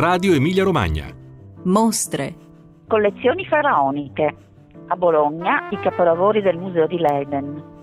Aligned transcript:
Radio 0.00 0.32
Emilia 0.32 0.64
Romagna. 0.64 1.14
Mostre. 1.64 2.34
Collezioni 2.88 3.44
faraoniche. 3.44 4.34
A 4.86 4.96
Bologna 4.96 5.68
i 5.68 5.78
capolavori 5.78 6.40
del 6.40 6.56
Museo 6.56 6.86
di 6.86 6.96
Leiden. 6.96 7.79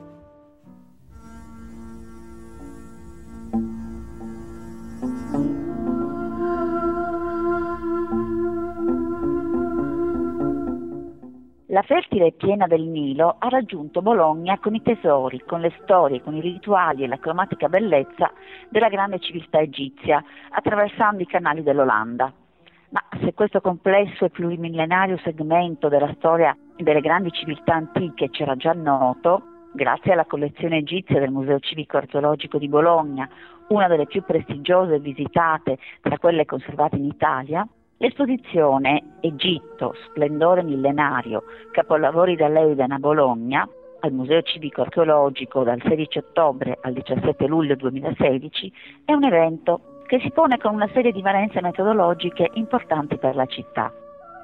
La 11.77 11.83
fertile 11.83 12.31
piena 12.31 12.65
del 12.65 12.81
Nilo 12.81 13.35
ha 13.37 13.49
raggiunto 13.49 14.01
Bologna 14.01 14.57
con 14.57 14.73
i 14.73 14.81
tesori, 14.81 15.43
con 15.45 15.61
le 15.61 15.71
storie, 15.83 16.23
con 16.23 16.33
i 16.33 16.41
rituali 16.41 17.03
e 17.03 17.07
la 17.07 17.19
cromatica 17.19 17.69
bellezza 17.69 18.31
della 18.67 18.89
grande 18.89 19.19
civiltà 19.19 19.59
egizia, 19.59 20.23
attraversando 20.49 21.21
i 21.21 21.27
canali 21.27 21.61
dell'Olanda. 21.61 22.33
Ma 22.89 23.03
se 23.21 23.35
questo 23.35 23.61
complesso 23.61 24.25
e 24.25 24.31
plurimillenario 24.31 25.19
segmento 25.19 25.87
della 25.87 26.11
storia 26.15 26.57
delle 26.77 26.99
grandi 26.99 27.29
civiltà 27.29 27.75
antiche 27.75 28.31
c'era 28.31 28.55
già 28.55 28.73
noto, 28.73 29.69
grazie 29.71 30.13
alla 30.13 30.25
collezione 30.25 30.77
egizia 30.77 31.19
del 31.19 31.29
Museo 31.29 31.59
Civico 31.59 31.97
Archeologico 31.97 32.57
di 32.57 32.69
Bologna, 32.69 33.29
una 33.67 33.87
delle 33.87 34.07
più 34.07 34.23
prestigiose 34.23 34.95
e 34.95 34.99
visitate 34.99 35.77
tra 36.01 36.17
quelle 36.17 36.43
conservate 36.45 36.95
in 36.95 37.05
Italia, 37.05 37.67
L'esposizione 37.99 39.17
Egitto, 39.21 39.95
splendore 40.05 40.61
millenario, 40.61 41.45
capolavori 41.71 42.35
da 42.35 42.47
Leiden 42.47 42.91
a 42.91 42.99
Bologna, 42.99 43.67
al 44.01 44.11
Museo 44.11 44.43
Civico 44.43 44.81
Archeologico 44.81 45.63
dal 45.63 45.81
16 45.81 46.19
ottobre 46.19 46.77
al 46.79 46.93
17 46.93 47.47
luglio 47.47 47.75
2016, 47.75 48.71
è 49.03 49.13
un 49.13 49.23
evento 49.23 50.03
che 50.05 50.19
si 50.19 50.29
pone 50.29 50.59
con 50.59 50.75
una 50.75 50.87
serie 50.93 51.11
di 51.11 51.23
valenze 51.23 51.59
metodologiche 51.59 52.51
importanti 52.53 53.17
per 53.17 53.35
la 53.35 53.47
città. 53.47 53.91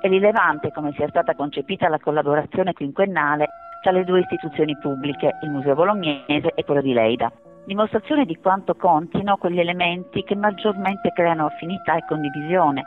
È 0.01 0.07
rilevante 0.07 0.71
come 0.71 0.91
sia 0.93 1.07
stata 1.09 1.35
concepita 1.35 1.87
la 1.89 1.99
collaborazione 1.99 2.73
quinquennale 2.73 3.49
tra 3.83 3.91
le 3.91 4.03
due 4.03 4.21
istituzioni 4.21 4.75
pubbliche, 4.81 5.37
il 5.43 5.51
Museo 5.51 5.75
Bolognese 5.75 6.53
e 6.55 6.63
quello 6.63 6.81
di 6.81 6.93
Leida, 6.93 7.31
dimostrazione 7.65 8.25
di 8.25 8.35
quanto 8.37 8.73
contino 8.73 9.37
quegli 9.37 9.59
elementi 9.59 10.23
che 10.23 10.35
maggiormente 10.35 11.11
creano 11.13 11.45
affinità 11.45 11.97
e 11.97 12.05
condivisione 12.07 12.83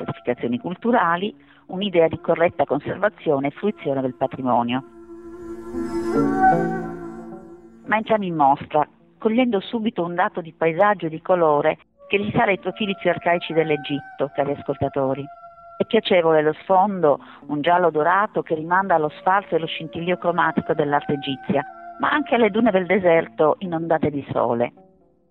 stratificazioni 0.00 0.58
culturali, 0.58 1.34
un'idea 1.66 2.08
di 2.08 2.18
corretta 2.20 2.64
conservazione 2.64 3.48
e 3.48 3.50
fruizione 3.50 4.00
del 4.00 4.14
patrimonio. 4.14 4.82
Ma 7.86 7.96
entriamo 7.96 8.24
in 8.24 8.34
mostra, 8.34 8.88
cogliendo 9.18 9.60
subito 9.60 10.04
un 10.04 10.14
dato 10.14 10.40
di 10.40 10.52
paesaggio 10.52 11.06
e 11.06 11.10
di 11.10 11.20
colore 11.20 11.78
che 12.08 12.16
risale 12.16 12.52
ai 12.52 12.58
profili 12.58 12.96
più 12.98 13.10
arcaici 13.10 13.52
dell'Egitto, 13.52 14.30
cari 14.34 14.52
ascoltatori. 14.52 15.24
È 15.76 15.84
piacevole 15.84 16.42
lo 16.42 16.52
sfondo, 16.62 17.18
un 17.46 17.60
giallo 17.60 17.90
dorato 17.90 18.42
che 18.42 18.54
rimanda 18.54 18.96
allo 18.96 19.10
sfarzo 19.20 19.54
e 19.54 19.56
allo 19.56 19.66
scintillio 19.66 20.18
cromatico 20.18 20.74
dell'arte 20.74 21.14
egizia, 21.14 21.64
ma 22.00 22.10
anche 22.10 22.34
alle 22.34 22.50
dune 22.50 22.70
del 22.70 22.86
deserto 22.86 23.56
inondate 23.60 24.10
di 24.10 24.26
sole. 24.30 24.72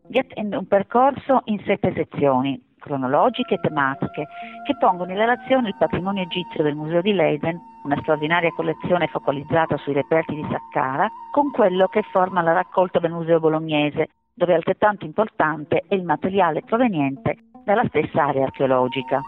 Vi 0.08 0.18
attende 0.18 0.56
un 0.56 0.68
percorso 0.68 1.42
in 1.46 1.62
sette 1.66 1.94
sezioni, 1.94 2.60
cronologiche 2.80 3.56
e 3.56 3.60
tematiche 3.60 4.28
che 4.66 4.76
pongono 4.80 5.12
in 5.12 5.18
relazione 5.18 5.68
il 5.68 5.76
patrimonio 5.78 6.24
egizio 6.24 6.64
del 6.64 6.76
Museo 6.76 7.02
di 7.02 7.14
Leiden, 7.14 7.60
una 7.84 7.98
straordinaria 8.02 8.52
collezione 8.52 9.08
focalizzata 9.08 9.78
sui 9.78 9.94
reperti 9.94 10.34
di 10.34 10.48
Saqqara, 10.50 11.08
con 11.32 11.52
quello 11.52 11.88
che 11.88 12.02
forma 12.12 12.42
la 12.42 12.54
raccolta 12.54 13.00
del 13.00 13.12
Museo 13.12 13.40
Bolognese, 13.40 14.08
dove 14.34 14.56
altrettanto 14.56 15.06
importante 15.06 15.84
è 15.88 15.94
il 15.94 16.04
materiale 16.04 16.64
proveniente 16.64 17.38
dalla 17.64 17.86
stessa 17.88 18.24
area 18.24 18.46
archeologica. 18.46 19.22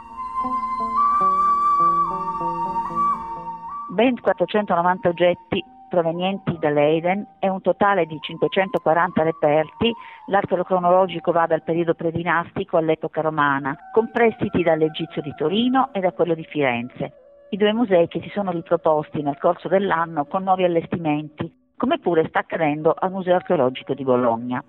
Ben 3.90 4.20
490 4.20 5.10
oggetti 5.10 5.64
provenienti 5.92 6.58
da 6.58 6.70
Leiden 6.70 7.36
e 7.40 7.50
un 7.50 7.62
totale 7.62 8.06
di 8.06 8.18
540 8.18 9.24
reperti, 9.24 9.92
l'arcolo 10.28 10.64
cronologico 10.64 11.34
va 11.34 11.46
dal 11.48 11.64
periodo 11.64 11.94
predinastico 11.94 12.78
all'epoca 12.78 13.20
romana, 13.20 13.76
con 13.92 14.10
prestiti 14.10 14.64
dall'Egizio 14.64 15.22
di 15.22 15.34
Torino 15.36 15.90
e 15.92 16.00
da 16.00 16.14
quello 16.14 16.34
di 16.34 16.46
Firenze. 16.46 17.14
I 17.50 17.58
due 17.58 17.74
musei 17.74 18.08
che 18.08 18.22
si 18.22 18.30
sono 18.30 18.52
riproposti 18.52 19.22
nel 19.22 19.38
corso 19.38 19.68
dell'anno 19.68 20.24
con 20.24 20.44
nuovi 20.44 20.64
allestimenti, 20.64 21.54
come 21.76 22.00
pure 22.00 22.26
sta 22.30 22.40
accadendo 22.40 22.96
al 22.98 23.12
Museo 23.12 23.36
archeologico 23.36 23.94
di 23.94 24.06
Bologna 24.06 24.64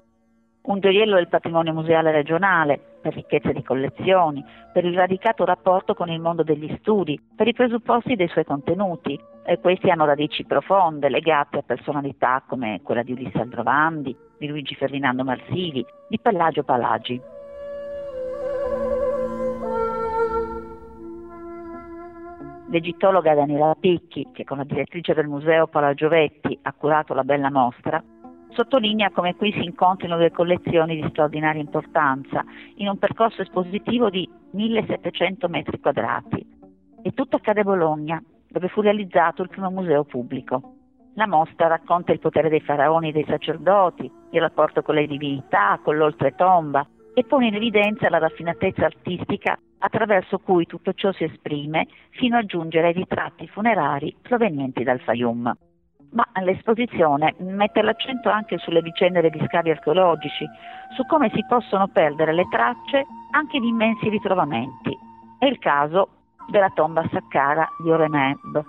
un 0.63 0.79
gioiello 0.79 1.17
del 1.17 1.29
patrimonio 1.29 1.73
museale 1.73 2.13
regionale, 2.13 2.81
per 3.03 3.15
ricchezza 3.15 3.51
di 3.51 3.63
collezioni, 3.63 4.45
per 4.73 4.85
il 4.85 4.95
radicato 4.95 5.45
rapporto 5.45 5.95
con 5.95 6.09
il 6.09 6.21
mondo 6.21 6.45
degli 6.45 6.73
studi, 6.79 7.21
per 7.35 7.49
i 7.49 7.53
presupposti 7.53 8.15
dei 8.15 8.29
suoi 8.29 8.45
contenuti, 8.45 9.19
e 9.45 9.59
questi 9.59 9.91
hanno 9.91 10.05
radici 10.05 10.45
profonde, 10.45 11.09
legate 11.09 11.59
a 11.59 11.63
personalità 11.63 12.45
come 12.47 12.81
quella 12.85 13.03
di 13.03 13.13
Ulisse 13.13 13.41
Aldrovandi, 13.41 14.17
di 14.39 14.47
Luigi 14.47 14.77
Ferdinando 14.77 15.25
Marsili, 15.25 15.85
di 16.09 16.19
Pellagio 16.21 16.63
Palagi. 16.63 17.21
L'egittologa 22.71 23.35
Daniela 23.35 23.75
Picchi, 23.79 24.29
che 24.33 24.45
con 24.45 24.59
la 24.59 24.65
direttrice 24.65 25.13
del 25.13 25.27
museo 25.27 25.67
Paola 25.67 25.93
Giovetti 25.93 26.59
ha 26.63 26.73
curato 26.73 27.13
la 27.13 27.25
bella 27.25 27.51
mostra, 27.51 28.03
Sottolinea 28.55 29.11
come 29.11 29.35
qui 29.35 29.51
si 29.53 29.65
incontrino 29.65 30.19
due 30.19 30.31
collezioni 30.31 31.01
di 31.01 31.09
straordinaria 31.09 31.61
importanza 31.61 32.45
in 32.77 32.89
un 32.89 32.99
percorso 32.99 33.41
espositivo 33.41 34.11
di 34.11 34.29
1700 34.51 35.49
metri 35.49 35.81
quadrati. 35.81 36.47
E 37.03 37.13
tutto 37.13 37.37
accade 37.37 37.61
a 37.61 37.65
Bologna, 37.65 38.23
dove 38.49 38.69
fu 38.69 38.83
realizzato 38.83 39.43
il 39.43 39.49
primo 39.49 39.71
museo 39.71 40.05
pubblico. 40.05 40.75
La 41.15 41.27
mostra 41.27 41.67
racconta 41.67 42.13
il 42.13 42.19
potere 42.19 42.51
dei 42.51 42.61
faraoni 42.61 43.09
e 43.09 43.13
dei 43.13 43.25
sacerdoti, 43.27 44.11
il 44.31 44.41
rapporto 44.41 44.83
con 44.83 44.97
le 44.97 45.07
divinità, 45.07 45.81
con 45.83 45.97
l'oltretomba 45.97 46.87
e 47.15 47.25
pone 47.25 47.47
in 47.47 47.55
evidenza 47.55 48.11
la 48.11 48.19
raffinatezza 48.19 48.85
artistica 48.85 49.59
attraverso 49.79 50.39
cui 50.39 50.67
tutto 50.67 50.93
ciò 50.93 51.11
si 51.13 51.25
esprime 51.25 51.87
fino 52.11 52.37
a 52.37 52.45
giungere 52.45 52.89
ai 52.89 52.93
ritratti 52.93 53.49
funerari 53.49 54.15
provenienti 54.21 54.83
dal 54.85 55.01
Fayum 55.01 55.53
ma 56.13 56.27
l'esposizione 56.43 57.35
mette 57.39 57.83
l'accento 57.83 58.31
anche 58.31 58.59
sulle 58.59 58.83
vicende 58.83 59.21
degli 59.21 59.43
scavi 59.47 59.71
archeologici, 59.71 60.47
su 60.95 61.05
come 61.07 61.31
si 61.35 61.45
possono 61.47 61.89
perdere 61.89 62.33
le 62.33 62.47
tracce 62.51 63.07
anche 63.31 63.59
di 63.61 63.69
immensi 63.69 64.09
ritrovamenti. 64.09 64.97
È 65.39 65.47
il 65.47 65.59
caso 65.59 66.09
della 66.49 66.71
tomba 66.75 67.07
Saqqara 67.11 67.69
di 67.83 67.91
Oreneb, 67.91 68.63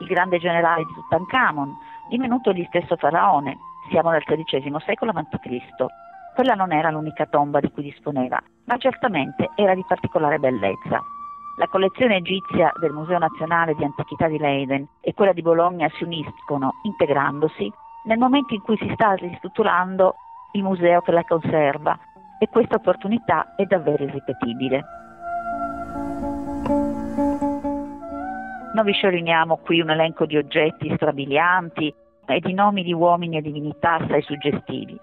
il 0.00 0.06
grande 0.06 0.38
generale 0.38 0.84
di 0.84 0.92
Tutankhamon, 0.92 1.76
divenuto 2.08 2.50
egli 2.50 2.64
stesso 2.68 2.96
faraone. 2.96 3.56
Siamo 3.90 4.10
nel 4.10 4.24
XIII 4.24 4.74
secolo 4.84 5.12
a.C. 5.12 5.86
Quella 6.34 6.54
non 6.54 6.72
era 6.72 6.90
l'unica 6.90 7.26
tomba 7.26 7.60
di 7.60 7.70
cui 7.70 7.82
disponeva, 7.82 8.40
ma 8.64 8.76
certamente 8.76 9.50
era 9.54 9.74
di 9.74 9.84
particolare 9.86 10.38
bellezza. 10.38 11.02
La 11.58 11.66
collezione 11.66 12.18
egizia 12.18 12.70
del 12.78 12.92
Museo 12.92 13.18
Nazionale 13.18 13.74
di 13.74 13.82
Antichità 13.82 14.28
di 14.28 14.38
Leiden 14.38 14.86
e 15.00 15.12
quella 15.12 15.32
di 15.32 15.42
Bologna 15.42 15.88
si 15.96 16.04
uniscono, 16.04 16.74
integrandosi, 16.84 17.68
nel 18.04 18.16
momento 18.16 18.54
in 18.54 18.62
cui 18.62 18.76
si 18.76 18.88
sta 18.94 19.14
ristrutturando 19.14 20.14
il 20.52 20.62
museo 20.62 21.00
che 21.00 21.10
la 21.10 21.24
conserva 21.24 21.98
e 22.38 22.46
questa 22.48 22.76
opportunità 22.76 23.56
è 23.56 23.64
davvero 23.64 24.04
irripetibile. 24.04 24.84
Noi 28.74 28.84
vi 28.84 28.92
scioriniamo 28.92 29.56
qui 29.56 29.80
un 29.80 29.90
elenco 29.90 30.26
di 30.26 30.36
oggetti 30.36 30.94
strabilianti 30.94 31.92
e 32.24 32.38
di 32.38 32.54
nomi 32.54 32.84
di 32.84 32.92
uomini 32.92 33.36
e 33.36 33.42
divinità 33.42 33.94
assai 33.94 34.22
suggestivi. 34.22 34.96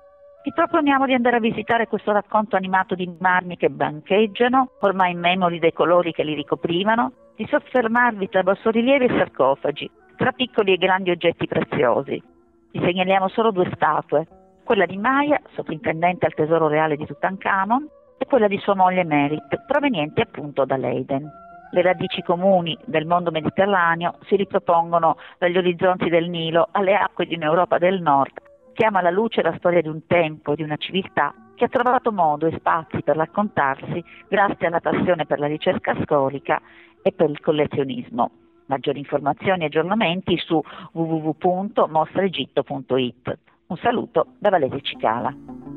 Vi 0.45 0.53
proponiamo 0.53 1.07
di 1.07 1.15
andare 1.15 1.37
a 1.37 1.39
visitare 1.39 1.87
questo 1.87 2.11
racconto 2.11 2.55
animato 2.55 2.93
di 2.93 3.11
marmi 3.17 3.57
che 3.57 3.71
bancheggiano, 3.71 4.73
ormai 4.81 5.15
memori 5.15 5.57
dei 5.57 5.73
colori 5.73 6.11
che 6.11 6.23
li 6.23 6.35
ricoprivano, 6.35 7.11
di 7.35 7.47
soffermarvi 7.49 8.29
tra 8.29 8.43
bassorilievi 8.43 9.05
e 9.05 9.17
sarcofagi, 9.17 9.89
tra 10.15 10.31
piccoli 10.33 10.73
e 10.73 10.77
grandi 10.77 11.09
oggetti 11.09 11.47
preziosi. 11.47 12.21
Vi 12.69 12.79
segnaliamo 12.79 13.27
solo 13.29 13.49
due 13.49 13.67
statue, 13.73 14.27
quella 14.63 14.85
di 14.85 14.97
Maya, 14.97 15.41
sovrintendente 15.55 16.27
al 16.27 16.35
tesoro 16.35 16.67
reale 16.67 16.95
di 16.95 17.07
Tutankhamon, 17.07 17.87
e 18.19 18.27
quella 18.27 18.47
di 18.47 18.59
sua 18.59 18.75
moglie 18.75 19.03
Merit, 19.03 19.65
provenienti 19.65 20.21
appunto 20.21 20.63
da 20.63 20.77
Leiden. 20.77 21.27
Le 21.71 21.81
radici 21.81 22.21
comuni 22.21 22.77
del 22.85 23.07
mondo 23.07 23.31
mediterraneo 23.31 24.17
si 24.27 24.35
ripropongono 24.35 25.17
dagli 25.39 25.57
orizzonti 25.57 26.07
del 26.07 26.29
Nilo 26.29 26.67
alle 26.71 26.93
acque 26.93 27.25
di 27.25 27.33
un'Europa 27.33 27.79
del 27.79 27.99
Nord 27.99 28.53
chiama 28.75 28.99
alla 28.99 29.09
luce 29.09 29.41
la 29.41 29.55
storia 29.57 29.81
di 29.81 29.87
un 29.87 30.05
tempo, 30.05 30.53
di 30.53 30.61
una 30.61 30.75
civiltà 30.75 31.33
che 31.55 31.65
ha 31.65 31.69
trovato 31.69 32.11
modo 32.11 32.45
e 32.45 32.55
spazi 32.57 33.01
per 33.01 33.15
raccontarsi 33.15 34.03
grazie 34.27 34.67
alla 34.67 34.81
passione 34.81 35.25
per 35.25 35.39
la 35.39 35.47
ricerca 35.47 35.95
storica 36.03 36.61
e 37.01 37.11
per 37.13 37.31
il 37.31 37.39
collezionismo. 37.39 38.29
Maggiori 38.67 38.99
informazioni 38.99 39.63
e 39.63 39.65
aggiornamenti 39.67 40.37
su 40.37 40.61
www.mostraegitto.it. 40.91 43.37
Un 43.67 43.77
saluto 43.77 44.33
da 44.39 44.49
Valeria 44.49 44.81
Cicala. 44.81 45.74